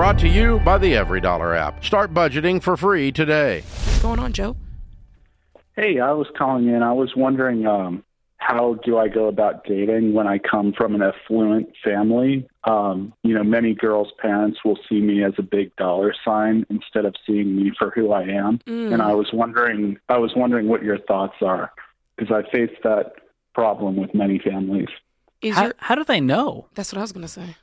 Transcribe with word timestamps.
Brought 0.00 0.18
to 0.20 0.28
you 0.28 0.60
by 0.60 0.78
the 0.78 0.94
EveryDollar 0.94 1.54
app. 1.54 1.84
Start 1.84 2.14
budgeting 2.14 2.62
for 2.62 2.74
free 2.74 3.12
today. 3.12 3.60
What's 3.60 4.00
going 4.00 4.18
on, 4.18 4.32
Joe? 4.32 4.56
Hey, 5.76 6.00
I 6.00 6.12
was 6.12 6.26
calling 6.38 6.68
in. 6.68 6.82
I 6.82 6.94
was 6.94 7.12
wondering 7.14 7.66
um, 7.66 8.02
how 8.38 8.76
do 8.82 8.96
I 8.96 9.08
go 9.08 9.28
about 9.28 9.64
dating 9.64 10.14
when 10.14 10.26
I 10.26 10.38
come 10.38 10.72
from 10.72 10.94
an 10.94 11.02
affluent 11.02 11.68
family? 11.84 12.48
Um, 12.64 13.12
you 13.22 13.34
know, 13.34 13.44
many 13.44 13.74
girls' 13.74 14.08
parents 14.18 14.60
will 14.64 14.78
see 14.88 15.02
me 15.02 15.22
as 15.22 15.34
a 15.36 15.42
big 15.42 15.76
dollar 15.76 16.14
sign 16.24 16.64
instead 16.70 17.04
of 17.04 17.14
seeing 17.26 17.54
me 17.54 17.70
for 17.78 17.90
who 17.90 18.10
I 18.12 18.22
am. 18.22 18.58
Mm. 18.66 18.94
And 18.94 19.02
I 19.02 19.12
was 19.12 19.28
wondering, 19.34 19.98
I 20.08 20.16
was 20.16 20.32
wondering 20.34 20.66
what 20.66 20.82
your 20.82 20.98
thoughts 20.98 21.36
are 21.42 21.74
because 22.16 22.34
I 22.34 22.50
face 22.50 22.74
that 22.84 23.16
problem 23.52 23.96
with 23.96 24.14
many 24.14 24.38
families. 24.38 24.88
Is 25.42 25.56
How, 25.56 25.64
your 25.64 25.74
how 25.76 25.94
do 25.94 26.04
they 26.04 26.22
know? 26.22 26.68
That's 26.74 26.90
what 26.90 26.98
I 26.98 27.02
was 27.02 27.12
gonna 27.12 27.28
say. 27.28 27.54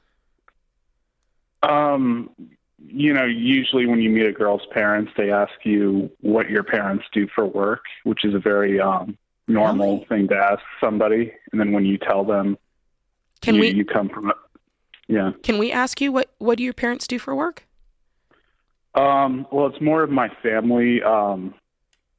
Um, 1.64 2.30
you 2.86 3.14
know, 3.14 3.26
usually 3.26 3.86
when 3.86 4.00
you 4.02 4.10
meet 4.10 4.26
a 4.28 4.32
girl's 4.32 4.66
parents, 4.72 5.12
they 5.18 5.32
ask 5.32 5.54
you 5.64 6.12
what 6.22 6.50
your 6.50 6.64
parents 6.64 7.06
do 7.12 7.28
for 7.34 7.46
work, 7.46 7.84
which 8.04 8.24
is 8.24 8.34
a 8.34 8.40
very 8.40 8.80
um, 8.80 9.18
normal 9.48 10.06
thing 10.08 10.28
to 10.28 10.36
ask 10.36 10.62
somebody. 10.80 11.34
And 11.52 11.60
then 11.60 11.72
when 11.72 11.86
you 11.86 11.98
tell 11.98 12.24
them 12.24 12.58
Can 13.42 13.56
you, 13.56 13.62
we 13.62 13.70
you 13.70 13.86
come 13.86 14.10
from 14.10 14.30
a 14.30 14.34
yeah. 15.08 15.32
can 15.42 15.58
we 15.58 15.72
ask 15.72 16.02
you 16.02 16.12
what 16.12 16.30
what 16.38 16.58
do 16.58 16.64
your 16.64 16.74
parents 16.74 17.08
do 17.08 17.18
for 17.18 17.34
work? 17.34 17.66
Um, 18.94 19.48
well, 19.52 19.68
it's 19.68 19.82
more 19.82 20.04
of 20.04 20.10
my 20.10 20.30
family. 20.44 21.02
Um, 21.02 21.54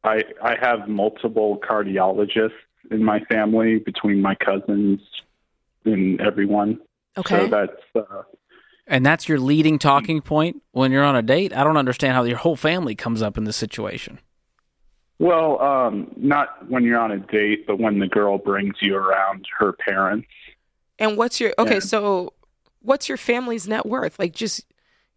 I 0.04 0.22
I 0.42 0.56
have 0.60 0.88
multiple 0.88 1.58
cardiologists 1.58 2.52
in 2.90 3.04
my 3.04 3.20
family 3.24 3.78
between 3.78 4.22
my 4.22 4.34
cousins 4.34 5.00
and 5.84 6.20
everyone. 6.20 6.80
Okay. 7.16 7.44
So 7.44 7.48
that's 7.48 7.82
uh, 8.10 8.22
And 8.88 9.04
that's 9.04 9.28
your 9.28 9.38
leading 9.38 9.78
talking 9.78 10.22
point 10.22 10.62
when 10.72 10.90
you're 10.92 11.04
on 11.04 11.14
a 11.14 11.22
date? 11.22 11.54
I 11.54 11.62
don't 11.62 11.76
understand 11.76 12.14
how 12.14 12.24
your 12.24 12.38
whole 12.38 12.56
family 12.56 12.94
comes 12.94 13.20
up 13.20 13.36
in 13.36 13.44
this 13.44 13.56
situation. 13.56 14.18
well, 15.18 15.60
um, 15.60 16.10
not 16.16 16.68
when 16.70 16.84
you're 16.84 16.98
on 16.98 17.12
a 17.12 17.18
date, 17.18 17.66
but 17.66 17.78
when 17.78 17.98
the 17.98 18.06
girl 18.06 18.38
brings 18.38 18.76
you 18.80 18.96
around 18.96 19.46
her 19.58 19.72
parents. 19.72 20.26
and 20.98 21.16
what's 21.18 21.38
your 21.38 21.52
okay? 21.58 21.74
Yeah. 21.74 21.80
So, 21.80 22.32
what's 22.80 23.08
your 23.08 23.18
family's 23.18 23.68
net 23.68 23.84
worth? 23.84 24.18
Like 24.18 24.32
just 24.32 24.64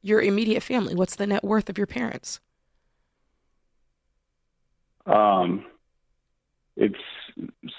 your 0.02 0.22
immediate 0.22 0.64
family. 0.64 0.94
What's 0.94 1.16
the 1.16 1.28
net 1.28 1.44
worth 1.44 1.70
of 1.70 1.78
your 1.78 1.88
parents? 1.88 2.40
Um, 5.06 5.66
it's 6.76 6.96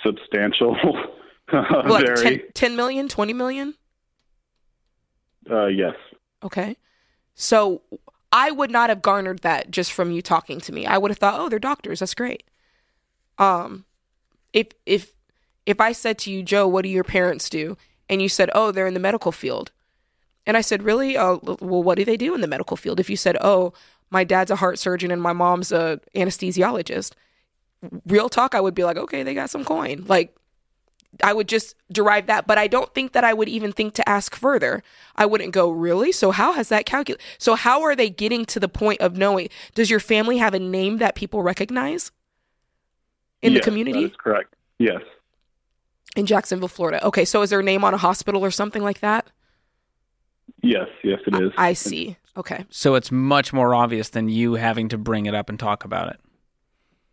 substantial. 0.03 0.77
Like 1.53 2.07
Very. 2.07 2.39
10, 2.39 2.43
10 2.55 2.77
million, 2.77 3.09
20 3.09 3.35
million? 3.35 3.75
Uh, 5.51 5.67
yes. 5.67 5.95
Okay. 6.43 6.77
So 7.35 7.83
I 8.33 8.51
would 8.51 8.71
not 8.71 8.89
have 8.89 9.03
garnered 9.03 9.41
that 9.41 9.71
just 9.71 9.93
from 9.93 10.11
you 10.11 10.23
talking 10.23 10.61
to 10.61 10.73
me. 10.73 10.87
I 10.87 10.99
would 10.99 11.11
have 11.11 11.19
thought, 11.19 11.39
oh, 11.39 11.49
they're 11.49 11.59
doctors. 11.59 12.01
That's 12.01 12.15
great. 12.15 12.45
Um, 13.39 13.85
if 14.53 14.69
if 14.87 15.13
if 15.67 15.81
I 15.81 15.93
said 15.93 16.19
to 16.21 16.31
you, 16.31 16.43
Joe, 16.43 16.67
what 16.67 16.83
do 16.83 16.89
your 16.89 17.05
parents 17.05 17.49
do? 17.49 17.77
And 18.09 18.21
you 18.21 18.29
said, 18.29 18.51
oh, 18.55 18.73
they're 18.73 18.87
in 18.87 18.95
the 18.95 19.01
medical 19.01 19.33
field. 19.33 19.71
And 20.47 20.57
I 20.57 20.61
said, 20.61 20.83
really? 20.83 21.17
Oh, 21.17 21.41
well, 21.61 21.83
what 21.83 21.97
do 21.97 22.05
they 22.05 22.17
do 22.17 22.35
in 22.35 22.41
the 22.41 22.49
medical 22.49 22.77
field? 22.77 22.99
If 22.99 23.09
you 23.09 23.17
said, 23.17 23.37
oh, 23.41 23.73
my 24.11 24.25
dad's 24.25 24.51
a 24.51 24.57
heart 24.57 24.79
surgeon 24.79 25.11
and 25.11 25.23
my 25.23 25.33
mom's 25.33 25.73
a 25.73 26.01
anesthesiologist, 26.15 27.13
real 28.07 28.29
talk, 28.29 28.55
I 28.55 28.61
would 28.61 28.75
be 28.75 28.85
like, 28.85 28.97
okay, 28.97 29.23
they 29.23 29.35
got 29.35 29.51
some 29.51 29.65
coin. 29.65 30.05
Like, 30.07 30.35
I 31.23 31.33
would 31.33 31.49
just 31.49 31.77
derive 31.91 32.27
that, 32.27 32.47
but 32.47 32.59
I 32.59 32.67
don't 32.67 32.93
think 32.95 33.13
that 33.13 33.25
I 33.25 33.33
would 33.33 33.49
even 33.49 33.73
think 33.73 33.95
to 33.95 34.09
ask 34.09 34.35
further. 34.35 34.83
I 35.17 35.27
wouldn't 35.27 35.53
go, 35.53 35.71
really? 35.71 36.13
So 36.13 36.31
how 36.31 36.53
has 36.55 36.69
that 36.71 36.87
calculated? 36.87 37.23
So 37.39 37.55
how 37.55 37.83
are 37.83 37.95
they 37.95 38.11
getting 38.11 38.45
to 38.47 38.61
the 38.61 38.69
point 38.69 39.01
of 39.01 39.17
knowing? 39.17 39.49
Does 39.75 39.91
your 39.91 40.01
family 40.01 40.39
have 40.39 40.55
a 40.55 40.59
name 40.59 40.99
that 40.99 41.15
people 41.15 41.43
recognize 41.43 42.11
in 43.41 43.53
Yes, 43.53 43.61
the 43.61 43.65
community 43.71 44.03
That 44.03 44.11
is 44.13 44.17
correct. 44.17 44.55
Yes. 44.79 45.03
in 46.17 46.27
Jacksonville, 46.27 46.69
Florida? 46.69 47.05
Okay, 47.07 47.25
so 47.25 47.43
is 47.43 47.51
there 47.51 47.61
a 47.61 47.65
name 47.65 47.85
on 47.85 47.95
a 47.95 47.99
hospital 47.99 48.45
or 48.45 48.51
something 48.51 48.83
like 48.83 49.01
that? 49.01 49.27
Yes. 50.63 50.89
Yes, 51.03 51.21
it 51.27 51.35
is. 51.41 51.53
I 51.57 51.73
see. 51.73 52.17
Okay. 52.37 52.65
So 52.71 52.95
it's 52.95 53.13
much 53.13 53.53
more 53.53 53.75
obvious 53.75 54.09
than 54.09 54.29
you 54.29 54.55
having 54.55 54.89
to 54.89 54.99
bring 54.99 55.27
it 55.27 55.35
up 55.35 55.49
and 55.49 55.59
talk 55.59 55.85
about 55.85 56.09
it. 56.09 56.21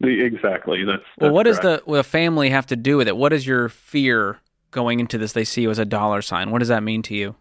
The- 0.01 0.21
Exactly. 0.21 0.83
That's, 0.85 1.03
Well, 1.17 1.29
that's 1.29 1.33
what 1.33 1.43
does 1.43 1.59
correct. 1.59 1.85
the 1.85 1.93
the 1.93 2.03
family 2.03 2.49
have 2.49 2.65
to 2.67 2.75
do 2.75 2.97
with 2.97 3.07
it? 3.07 3.17
What 3.17 3.33
is 3.33 3.45
your 3.45 3.69
fear 3.69 4.39
going 4.71 4.99
into 4.99 5.17
this? 5.17 5.33
They 5.33 5.43
see 5.43 5.61
you 5.63 5.71
as 5.71 5.79
a 5.79 5.85
dollar 5.85 6.21
sign. 6.21 6.51
What 6.51 6.59
does 6.59 6.67
that 6.69 6.83
mean 6.83 7.01
to 7.03 7.15
you? 7.15 7.35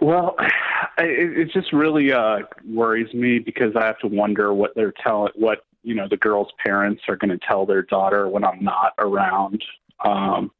Well, 0.00 0.36
it, 0.98 1.38
it 1.38 1.52
just 1.52 1.72
really 1.72 2.12
uh, 2.12 2.40
worries 2.66 3.12
me 3.14 3.38
because 3.38 3.74
I 3.76 3.86
have 3.86 3.98
to 4.00 4.06
wonder 4.08 4.52
what 4.54 4.74
they're 4.74 4.92
telling, 5.02 5.32
what 5.34 5.64
you 5.82 5.94
know, 5.96 6.06
the 6.08 6.16
girl's 6.16 6.52
parents 6.64 7.02
are 7.08 7.16
going 7.16 7.30
to 7.36 7.38
tell 7.44 7.66
their 7.66 7.82
daughter 7.82 8.28
when 8.28 8.44
I'm 8.44 8.62
not 8.62 8.92
around. 8.98 9.64
Um, 10.04 10.52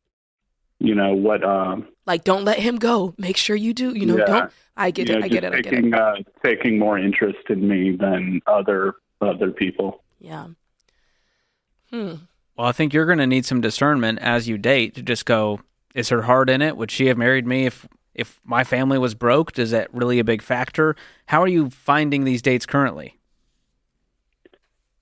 you 0.81 0.97
know 0.97 1.12
what? 1.15 1.44
Um, 1.44 1.87
Like, 2.06 2.25
don't 2.25 2.44
let 2.44 2.59
him 2.59 2.77
go. 2.77 3.15
Make 3.16 3.37
sure 3.37 3.55
you 3.55 3.72
do. 3.72 3.97
You 3.97 4.06
know, 4.06 4.16
Yeah. 4.19 4.25
don't. 4.25 4.53
I 4.77 4.91
get 4.91 5.09
you 5.09 5.15
it. 5.15 5.19
know, 5.21 5.25
I 5.25 5.28
get 5.28 5.44
it. 5.44 5.53
just 5.53 5.59
I 5.59 5.61
get 5.62 5.72
it. 5.72 5.77
taking, 5.77 5.94
Uh, 5.94 6.15
taking 6.44 6.78
more 6.81 6.99
interest 6.99 7.38
in 7.50 7.69
me 7.69 7.93
than 7.94 8.41
other 8.49 8.94
other 9.21 9.53
people. 9.53 10.03
Yeah. 10.19 10.47
Hmm. 11.92 12.14
Well, 12.56 12.66
I 12.66 12.72
think 12.72 12.92
you're 12.92 13.06
going 13.06 13.19
to 13.19 13.26
need 13.26 13.44
some 13.47 13.60
discernment 13.60 14.19
as 14.20 14.48
you 14.48 14.58
date 14.58 14.94
to 14.94 15.03
just 15.03 15.26
go, 15.26 15.60
is 15.94 16.08
her 16.08 16.22
heart 16.22 16.48
in 16.50 16.62
it? 16.62 16.76
Would 16.76 16.91
she 16.91 17.06
have 17.06 17.19
married 17.19 17.47
me 17.47 17.66
if 17.66 17.86
if 18.14 18.41
my 18.44 18.62
family 18.62 18.98
was 18.98 19.14
broke? 19.14 19.58
Is 19.58 19.70
that 19.70 19.92
really 19.94 20.19
a 20.19 20.25
big 20.25 20.42
factor? 20.42 20.97
How 21.26 21.42
are 21.42 21.48
you 21.48 21.70
finding 21.70 22.25
these 22.25 22.42
dates 22.42 22.66
currently? 22.66 23.19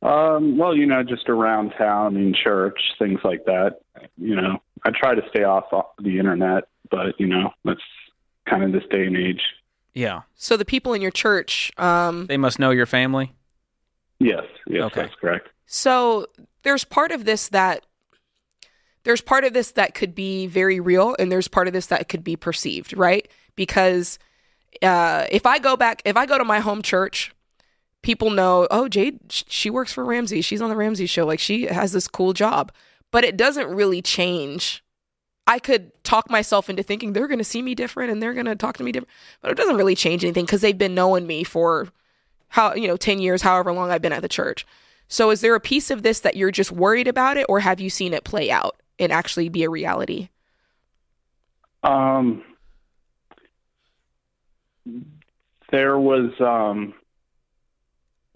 Um, 0.02 0.56
well, 0.56 0.74
you 0.76 0.86
know, 0.86 1.02
just 1.02 1.28
around 1.28 1.72
town 1.76 2.16
in 2.16 2.32
church, 2.34 2.78
things 2.98 3.20
like 3.24 3.44
that. 3.44 3.80
You 4.16 4.34
know, 4.36 4.62
I 4.84 4.90
try 4.90 5.14
to 5.14 5.22
stay 5.28 5.42
off 5.42 5.64
the 6.02 6.18
internet, 6.18 6.64
but 6.90 7.18
you 7.18 7.26
know, 7.26 7.52
that's 7.64 7.80
kind 8.48 8.62
of 8.64 8.72
this 8.72 8.84
day 8.90 9.06
and 9.06 9.16
age. 9.16 9.42
Yeah. 9.92 10.22
So 10.36 10.56
the 10.56 10.64
people 10.64 10.94
in 10.94 11.02
your 11.02 11.10
church, 11.10 11.70
um, 11.78 12.26
They 12.26 12.36
must 12.38 12.58
know 12.58 12.70
your 12.70 12.86
family. 12.86 13.32
Yes, 14.20 14.44
yes, 14.66 14.84
Okay. 14.84 15.02
that's 15.02 15.14
correct. 15.16 15.48
So 15.66 16.26
there's 16.62 16.84
part 16.84 17.12
of 17.12 17.24
this 17.24 17.48
that 17.48 17.84
there's 19.04 19.20
part 19.20 19.44
of 19.44 19.52
this 19.52 19.72
that 19.72 19.94
could 19.94 20.14
be 20.14 20.46
very 20.46 20.78
real 20.78 21.16
and 21.18 21.32
there's 21.32 21.48
part 21.48 21.66
of 21.66 21.72
this 21.72 21.86
that 21.86 22.08
could 22.08 22.22
be 22.22 22.36
perceived, 22.36 22.96
right? 22.96 23.28
Because 23.56 24.18
uh, 24.82 25.26
if 25.30 25.46
I 25.46 25.58
go 25.58 25.76
back, 25.76 26.02
if 26.04 26.16
I 26.16 26.26
go 26.26 26.38
to 26.38 26.44
my 26.44 26.60
home 26.60 26.82
church, 26.82 27.34
people 28.02 28.30
know, 28.30 28.66
oh, 28.70 28.88
Jade, 28.88 29.20
she 29.28 29.70
works 29.70 29.92
for 29.92 30.04
Ramsey. 30.04 30.40
She's 30.40 30.62
on 30.62 30.70
the 30.70 30.76
Ramsey 30.76 31.06
show. 31.06 31.26
Like 31.26 31.40
she 31.40 31.66
has 31.66 31.92
this 31.92 32.08
cool 32.08 32.32
job, 32.32 32.72
but 33.10 33.24
it 33.24 33.36
doesn't 33.36 33.68
really 33.68 34.02
change. 34.02 34.84
I 35.46 35.58
could 35.58 35.92
talk 36.04 36.30
myself 36.30 36.70
into 36.70 36.82
thinking 36.82 37.12
they're 37.12 37.26
going 37.26 37.38
to 37.38 37.44
see 37.44 37.62
me 37.62 37.74
different 37.74 38.12
and 38.12 38.22
they're 38.22 38.34
going 38.34 38.46
to 38.46 38.54
talk 38.54 38.76
to 38.76 38.84
me 38.84 38.92
different, 38.92 39.10
but 39.40 39.50
it 39.50 39.56
doesn't 39.56 39.76
really 39.76 39.96
change 39.96 40.24
anything 40.24 40.44
because 40.44 40.60
they've 40.60 40.76
been 40.76 40.94
knowing 40.94 41.26
me 41.26 41.42
for 41.42 41.88
how, 42.48 42.74
you 42.74 42.86
know, 42.86 42.96
10 42.96 43.18
years, 43.18 43.42
however 43.42 43.72
long 43.72 43.90
I've 43.90 44.02
been 44.02 44.12
at 44.12 44.22
the 44.22 44.28
church. 44.28 44.66
So 45.10 45.30
is 45.30 45.40
there 45.40 45.56
a 45.56 45.60
piece 45.60 45.90
of 45.90 46.02
this 46.04 46.20
that 46.20 46.36
you're 46.36 46.52
just 46.52 46.70
worried 46.70 47.08
about 47.08 47.36
it 47.36 47.44
or 47.48 47.58
have 47.60 47.80
you 47.80 47.90
seen 47.90 48.14
it 48.14 48.22
play 48.24 48.50
out 48.50 48.76
and 48.98 49.10
actually 49.12 49.48
be 49.48 49.64
a 49.64 49.68
reality? 49.70 50.28
Um, 51.82 52.44
there 55.72 55.98
was 55.98 56.30
um, 56.40 56.94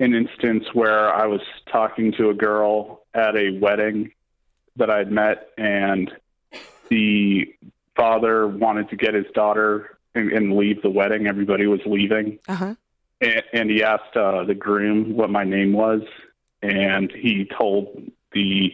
an 0.00 0.14
instance 0.14 0.64
where 0.72 1.14
I 1.14 1.26
was 1.26 1.40
talking 1.70 2.12
to 2.18 2.30
a 2.30 2.34
girl 2.34 3.04
at 3.14 3.36
a 3.36 3.58
wedding 3.60 4.10
that 4.76 4.90
I'd 4.90 5.12
met, 5.12 5.50
and 5.56 6.10
the 6.88 7.54
father 7.96 8.48
wanted 8.48 8.88
to 8.90 8.96
get 8.96 9.14
his 9.14 9.26
daughter 9.34 9.98
and, 10.16 10.32
and 10.32 10.56
leave 10.56 10.82
the 10.82 10.90
wedding. 10.90 11.28
Everybody 11.28 11.66
was 11.66 11.80
leaving, 11.86 12.40
Uh-huh. 12.48 12.74
and, 13.20 13.42
and 13.52 13.70
he 13.70 13.84
asked 13.84 14.16
uh, 14.16 14.42
the 14.44 14.54
groom 14.54 15.14
what 15.14 15.30
my 15.30 15.44
name 15.44 15.72
was, 15.72 16.02
and 16.64 17.12
he 17.12 17.48
told 17.56 18.10
the 18.32 18.72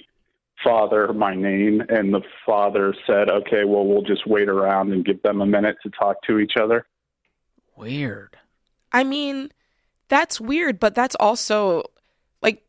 father 0.62 1.12
my 1.12 1.34
name, 1.34 1.82
and 1.88 2.14
the 2.14 2.22
father 2.46 2.94
said, 3.06 3.28
"Okay, 3.28 3.64
well, 3.64 3.84
we'll 3.84 4.02
just 4.02 4.26
wait 4.26 4.48
around 4.48 4.92
and 4.92 5.04
give 5.04 5.22
them 5.22 5.40
a 5.40 5.46
minute 5.46 5.76
to 5.82 5.90
talk 5.90 6.22
to 6.22 6.38
each 6.38 6.56
other." 6.56 6.86
Weird. 7.76 8.36
I 8.92 9.04
mean, 9.04 9.50
that's 10.08 10.40
weird, 10.40 10.78
but 10.78 10.94
that's 10.94 11.16
also 11.16 11.82
like 12.42 12.62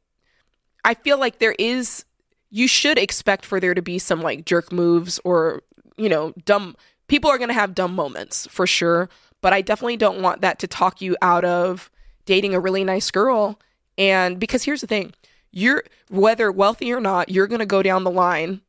I 0.84 0.96
feel 0.96 1.20
like 1.20 1.40
there 1.40 1.56
is 1.60 2.06
you 2.50 2.68
should 2.68 2.98
expect 2.98 3.46
for 3.46 3.60
there 3.60 3.74
to 3.74 3.82
be 3.82 4.00
some 4.00 4.22
like 4.22 4.46
jerk 4.46 4.72
moves 4.72 5.20
or, 5.24 5.62
you 5.98 6.10
know, 6.10 6.34
dumb 6.46 6.76
people 7.08 7.30
are 7.30 7.38
going 7.38 7.50
to 7.50 7.54
have 7.54 7.76
dumb 7.76 7.94
moments 7.94 8.48
for 8.48 8.66
sure, 8.66 9.10
but 9.42 9.54
I 9.54 9.62
definitely 9.62 9.98
don't 9.98 10.22
want 10.22 10.42
that 10.42 10.60
to 10.60 10.68
talk 10.68 11.02
you 11.02 11.16
out 11.22 11.46
of 11.46 11.92
dating 12.26 12.56
a 12.56 12.60
really 12.60 12.84
nice 12.84 13.12
girl 13.12 13.60
and 14.02 14.40
because 14.40 14.64
here's 14.64 14.82
the 14.82 14.88
thing, 14.88 15.14
you're 15.52 15.84
whether 16.10 16.52
wealthy 16.52 16.92
or 16.92 17.00
not, 17.00 17.30
you're 17.30 17.46
going 17.46 17.60
to 17.60 17.68
go 17.68 17.84
down 17.84 18.04
the 18.04 18.10
line 18.10 18.62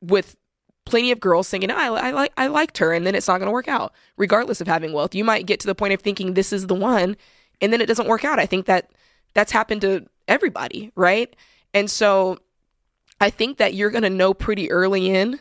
with 0.00 0.36
plenty 0.84 1.12
of 1.12 1.20
girls 1.20 1.48
thinking, 1.48 1.70
I, 1.70 1.86
I 1.86 2.10
like 2.10 2.32
I 2.36 2.48
liked 2.48 2.78
her, 2.78 2.92
and 2.92 3.06
then 3.06 3.14
it's 3.14 3.28
not 3.28 3.38
going 3.38 3.46
to 3.46 3.52
work 3.52 3.68
out, 3.68 3.92
regardless 4.16 4.60
of 4.60 4.66
having 4.66 4.92
wealth. 4.92 5.14
You 5.14 5.22
might 5.22 5.46
get 5.46 5.60
to 5.60 5.68
the 5.68 5.74
point 5.74 5.94
of 5.94 6.00
thinking 6.00 6.34
this 6.34 6.52
is 6.52 6.66
the 6.66 6.74
one, 6.74 7.16
and 7.60 7.72
then 7.72 7.80
it 7.80 7.86
doesn't 7.86 8.08
work 8.08 8.24
out. 8.24 8.40
I 8.40 8.46
think 8.46 8.66
that 8.66 8.90
that's 9.34 9.52
happened 9.52 9.82
to 9.82 10.04
everybody, 10.26 10.90
right? 10.96 11.34
And 11.72 11.88
so 11.88 12.38
I 13.20 13.30
think 13.30 13.58
that 13.58 13.74
you're 13.74 13.90
going 13.90 14.02
to 14.02 14.10
know 14.10 14.34
pretty 14.34 14.68
early 14.68 15.10
in 15.10 15.38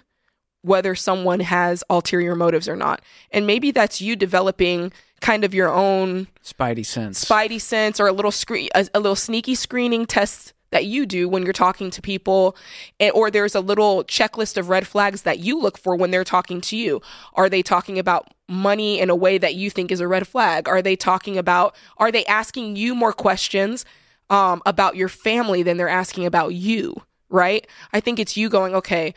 whether 0.63 0.95
someone 0.95 1.41
has 1.41 1.83
ulterior 1.89 2.35
motives 2.35 2.67
or 2.67 2.75
not. 2.75 3.01
And 3.31 3.45
maybe 3.45 3.71
that's 3.71 4.01
you 4.01 4.15
developing 4.15 4.91
kind 5.21 5.45
of 5.45 5.53
your 5.53 5.69
own 5.69 6.27
Spidey 6.43 6.85
sense. 6.85 7.23
spidey 7.23 7.59
sense 7.61 7.97
or 7.97 8.07
a 8.07 8.11
little 8.11 8.29
screen 8.29 8.67
a, 8.75 8.85
a 8.93 8.99
little 8.99 9.15
sneaky 9.15 9.55
screening 9.55 10.05
test 10.05 10.51
that 10.71 10.85
you 10.85 11.05
do 11.05 11.29
when 11.29 11.43
you're 11.43 11.53
talking 11.53 11.89
to 11.91 12.01
people 12.01 12.57
and, 12.99 13.13
or 13.13 13.31
there's 13.31 13.55
a 13.55 13.61
little 13.61 14.03
checklist 14.03 14.57
of 14.57 14.67
red 14.67 14.85
flags 14.85 15.21
that 15.21 15.39
you 15.39 15.57
look 15.57 15.77
for 15.77 15.95
when 15.95 16.11
they're 16.11 16.25
talking 16.25 16.59
to 16.59 16.75
you 16.75 17.01
are 17.35 17.47
they 17.47 17.61
talking 17.61 17.97
about 17.97 18.33
money 18.49 18.99
in 18.99 19.09
a 19.09 19.15
way 19.15 19.37
that 19.37 19.55
you 19.55 19.69
think 19.69 19.93
is 19.93 20.01
a 20.01 20.07
red 20.09 20.27
flag 20.27 20.67
are 20.67 20.81
they 20.81 20.95
talking 20.95 21.37
about 21.37 21.73
are 21.97 22.11
they 22.11 22.25
asking 22.25 22.75
you 22.75 22.93
more 22.93 23.13
questions 23.13 23.85
um, 24.29 24.61
about 24.65 24.97
your 24.97 25.07
family 25.07 25.63
than 25.63 25.77
they're 25.77 25.87
asking 25.87 26.25
about 26.25 26.53
you 26.53 26.93
right 27.29 27.65
i 27.93 28.01
think 28.01 28.19
it's 28.19 28.35
you 28.35 28.49
going 28.49 28.75
okay 28.75 29.13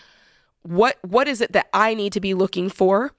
what 0.67 0.97
what 1.03 1.29
is 1.29 1.41
it 1.41 1.53
that 1.53 1.69
i 1.73 1.95
need 1.95 2.13
to 2.13 2.21
be 2.21 2.35
looking 2.35 2.69
for 2.69 3.13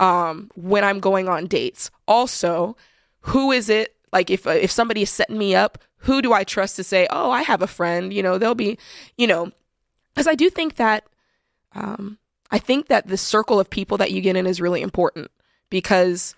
um, 0.00 0.50
when 0.56 0.84
i'm 0.84 1.00
going 1.00 1.28
on 1.28 1.46
dates? 1.46 1.90
Also 2.08 2.76
who 3.20 3.52
is 3.52 3.68
it 3.68 3.94
like 4.12 4.30
if 4.30 4.46
if 4.46 4.70
somebody 4.70 5.02
is 5.02 5.10
setting 5.10 5.38
me 5.38 5.54
up 5.54 5.78
who 5.98 6.20
do 6.20 6.32
i 6.32 6.44
trust 6.44 6.76
to 6.76 6.84
say 6.84 7.06
oh 7.10 7.30
i 7.30 7.42
have 7.42 7.62
a 7.62 7.66
friend 7.66 8.12
you 8.12 8.22
know 8.22 8.38
they'll 8.38 8.54
be 8.54 8.78
you 9.16 9.26
know 9.26 9.50
because 10.14 10.26
i 10.26 10.34
do 10.34 10.50
think 10.50 10.76
that 10.76 11.04
um, 11.74 12.18
i 12.50 12.58
think 12.58 12.88
that 12.88 13.06
the 13.06 13.16
circle 13.16 13.58
of 13.58 13.70
people 13.70 13.96
that 13.96 14.12
you 14.12 14.20
get 14.20 14.36
in 14.36 14.46
is 14.46 14.60
really 14.60 14.82
important 14.82 15.30
because 15.70 16.34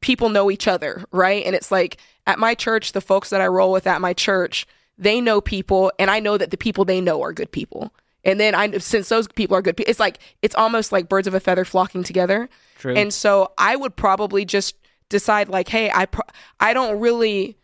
people 0.00 0.28
know 0.30 0.50
each 0.50 0.66
other 0.66 1.04
right? 1.12 1.44
And 1.44 1.54
it's 1.54 1.70
like 1.70 1.98
at 2.26 2.38
my 2.38 2.54
church 2.54 2.92
the 2.92 3.00
folks 3.00 3.30
that 3.30 3.40
i 3.40 3.46
roll 3.46 3.72
with 3.72 3.86
at 3.86 4.00
my 4.00 4.12
church 4.12 4.66
they 4.96 5.20
know 5.20 5.40
people 5.40 5.92
and 5.98 6.10
i 6.10 6.18
know 6.18 6.38
that 6.38 6.50
the 6.50 6.56
people 6.56 6.84
they 6.84 7.00
know 7.00 7.22
are 7.22 7.32
good 7.32 7.52
people 7.52 7.92
and 8.24 8.38
then 8.40 8.54
i 8.54 8.70
since 8.78 9.08
those 9.08 9.26
people 9.28 9.56
are 9.56 9.62
good 9.62 9.76
people 9.76 9.90
it's 9.90 10.00
like 10.00 10.18
it's 10.42 10.54
almost 10.54 10.92
like 10.92 11.08
birds 11.08 11.26
of 11.26 11.34
a 11.34 11.40
feather 11.40 11.64
flocking 11.64 12.02
together 12.04 12.48
True. 12.78 12.94
and 12.94 13.12
so 13.12 13.52
I 13.58 13.76
would 13.76 13.94
probably 13.94 14.44
just 14.46 14.74
decide 15.10 15.48
like, 15.50 15.68
hey, 15.68 15.90
I 15.92 16.06
pro- 16.06 16.24
I 16.60 16.72
don't 16.72 16.98
really. 16.98 17.58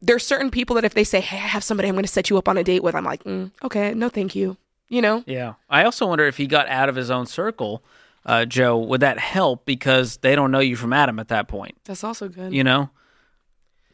There's 0.00 0.26
certain 0.26 0.50
people 0.50 0.74
that 0.74 0.84
if 0.84 0.94
they 0.94 1.04
say, 1.04 1.20
hey, 1.20 1.36
I 1.36 1.46
have 1.46 1.62
somebody 1.62 1.88
I'm 1.88 1.94
going 1.94 2.02
to 2.02 2.08
set 2.08 2.28
you 2.28 2.36
up 2.36 2.48
on 2.48 2.58
a 2.58 2.64
date 2.64 2.82
with, 2.82 2.96
I'm 2.96 3.04
like, 3.04 3.22
mm, 3.22 3.52
okay, 3.62 3.94
no, 3.94 4.08
thank 4.08 4.34
you. 4.34 4.56
You 4.88 5.00
know, 5.02 5.22
Yeah. 5.26 5.54
I 5.70 5.84
also 5.84 6.06
wonder 6.06 6.26
if 6.26 6.36
he 6.36 6.48
got 6.48 6.66
out 6.68 6.88
of 6.88 6.96
his 6.96 7.10
own 7.12 7.26
circle, 7.26 7.84
uh, 8.26 8.44
Joe, 8.44 8.76
would 8.78 9.00
that 9.02 9.20
help 9.20 9.64
because 9.64 10.16
they 10.16 10.34
don't 10.34 10.50
know 10.50 10.58
you 10.58 10.74
from 10.74 10.92
Adam 10.92 11.20
at 11.20 11.28
that 11.28 11.46
point, 11.46 11.76
that's 11.84 12.02
also 12.02 12.28
good. 12.28 12.52
you 12.52 12.64
know? 12.64 12.90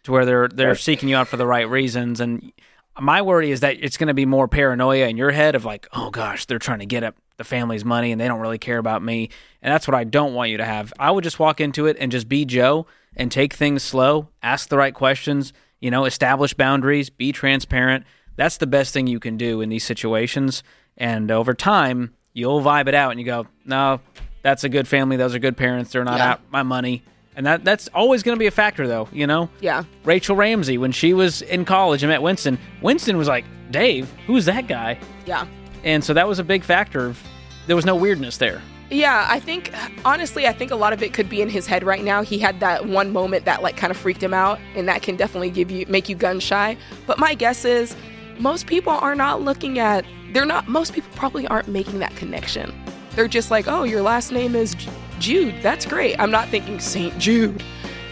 To 0.05 0.13
where 0.13 0.25
they're 0.25 0.49
they're 0.49 0.75
seeking 0.75 1.11
you 1.11 1.17
out 1.17 1.29
for 1.29 1.37
the 1.37 1.47
right 1.47 1.69
reasons 1.69 2.21
and 2.21 2.51
my 3.01 3.23
worry 3.23 3.51
is 3.51 3.61
that 3.61 3.77
it's 3.81 3.97
going 3.97 4.09
to 4.09 4.15
be 4.15 4.27
more 4.27 4.49
paranoia 4.49 5.07
in 5.09 5.17
your 5.17 5.31
head 5.31 5.55
of 5.55 5.65
like, 5.65 5.87
oh 5.93 6.11
gosh, 6.11 6.47
they're 6.47 6.59
trying 6.59 6.81
to 6.81 6.87
get 6.87 7.03
up 7.05 7.15
the 7.37 7.45
family's 7.45 7.85
money 7.85 8.11
and 8.13 8.21
they 8.21 8.27
don't 8.27 8.41
really 8.41 8.59
care 8.59 8.79
about 8.79 9.03
me. 9.03 9.31
And 9.63 9.73
that's 9.73 9.87
what 9.87 9.95
I 9.95 10.05
don't 10.05 10.35
want 10.35 10.51
you 10.51 10.57
to 10.59 10.65
have. 10.65 10.93
I 10.99 11.11
would 11.11 11.25
just 11.25 11.39
walk 11.39 11.61
into 11.61 11.87
it 11.87 11.97
and 12.01 12.11
just 12.11 12.29
be 12.29 12.45
Joe 12.45 12.87
and 13.17 13.31
take 13.31 13.53
things 13.55 13.83
slow, 13.83 14.29
ask 14.43 14.69
the 14.69 14.77
right 14.77 14.95
questions, 14.95 15.53
you 15.81 15.91
know, 15.91 16.05
establish 16.05 16.55
boundaries, 16.55 17.11
be 17.11 17.31
transparent. 17.33 18.05
That's 18.37 18.57
the 18.57 18.67
best 18.67 18.93
thing 18.93 19.07
you 19.07 19.21
can 19.21 19.37
do 19.37 19.61
in 19.61 19.69
these 19.69 19.85
situations. 19.85 20.63
And 20.97 21.31
over 21.31 21.55
time, 21.55 22.15
you'll 22.33 22.61
vibe 22.61 22.89
it 22.89 22.95
out 22.95 23.11
and 23.13 23.21
you 23.21 23.27
go, 23.27 23.47
no, 23.65 24.01
that's 24.43 24.65
a 24.65 24.69
good 24.69 24.89
family. 24.89 25.17
Those 25.17 25.35
are 25.35 25.39
good 25.41 25.57
parents. 25.57 25.93
They're 25.93 26.05
not 26.05 26.19
Yeah. 26.19 26.33
out 26.33 26.41
my 26.51 26.63
money. 26.65 27.03
And 27.39 27.47
that 27.47 27.65
that's 27.65 27.87
always 27.95 28.25
going 28.25 28.35
to 28.35 28.39
be 28.39 28.49
a 28.49 28.51
factor, 28.51 28.89
though. 28.89 29.09
You 29.13 29.29
know, 29.29 29.49
Yeah, 29.61 29.85
Rachel 30.05 30.35
Ramsey 30.35 30.77
when 30.77 30.91
she 30.91 31.15
was 31.15 31.41
in 31.43 31.65
college 31.65 32.03
and 32.03 32.11
met 32.11 32.21
Winston. 32.21 32.59
Winston 32.83 33.17
was 33.17 33.29
like, 33.29 33.45
"Dave, 33.71 34.13
who's 34.27 34.45
that 34.47 34.67
guy?" 34.67 34.99
yeah, 35.25 35.47
And 35.85 36.03
so 36.03 36.13
that 36.15 36.27
was 36.27 36.41
a 36.41 36.45
big 36.45 36.65
factor. 36.65 37.07
Of, 37.07 37.23
there 37.69 37.77
was 37.77 37.87
no 37.87 37.95
weirdness 37.95 38.39
there. 38.39 38.61
yeah. 38.91 39.25
I 39.31 39.39
think 39.39 39.73
honestly, 40.05 40.49
I 40.49 40.53
think 40.53 40.73
a 40.73 40.75
lot 40.75 40.93
of 40.93 41.01
it 41.01 41.15
could 41.15 41.29
be 41.29 41.41
in 41.41 41.49
his 41.49 41.65
head 41.65 41.85
right 41.85 42.03
now. 42.03 42.23
He 42.23 42.39
had 42.41 42.59
that 42.59 42.87
one 42.89 43.13
moment 43.13 43.45
that 43.45 43.63
like 43.63 43.77
kind 43.77 43.93
of 43.93 43.97
freaked 43.97 44.23
him 44.23 44.35
out, 44.35 44.59
and 44.75 44.89
that 44.89 45.03
can 45.03 45.15
definitely 45.15 45.51
give 45.51 45.71
you 45.71 45.87
make 45.87 46.09
you 46.09 46.17
gun 46.17 46.41
shy. 46.41 46.77
But 47.07 47.21
my 47.21 47.35
guess 47.35 47.65
is, 47.65 47.95
most 48.41 48.67
people 48.67 48.93
are 48.93 49.15
not 49.15 49.43
looking 49.43 49.79
at. 49.79 50.05
They're 50.33 50.45
not. 50.45 50.67
Most 50.67 50.93
people 50.93 51.11
probably 51.15 51.47
aren't 51.47 51.69
making 51.69 52.01
that 52.01 52.17
connection. 52.17 52.75
They're 53.15 53.29
just 53.29 53.53
like, 53.53 53.69
oh, 53.69 53.85
your 53.85 54.03
last 54.03 54.33
name 54.33 54.57
is 54.57 54.75
Jude. 55.21 55.61
That's 55.63 55.87
great. 55.87 56.19
I'm 56.19 56.31
not 56.31 56.49
thinking 56.49 56.81
Saint 56.81 57.19
Jude. 57.19 57.63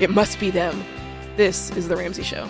It 0.00 0.10
must 0.10 0.38
be 0.38 0.50
them. 0.50 0.84
This 1.36 1.70
is 1.76 1.88
the 1.88 1.96
Ramsey 1.96 2.22
Show. 2.22 2.48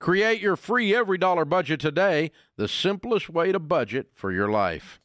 Create 0.00 0.40
your 0.40 0.56
free 0.56 0.92
EveryDollar 0.92 1.48
budget 1.48 1.80
today, 1.80 2.30
the 2.56 2.68
simplest 2.68 3.28
way 3.28 3.50
to 3.50 3.58
budget 3.58 4.08
for 4.14 4.30
your 4.30 4.48
life. 4.48 5.00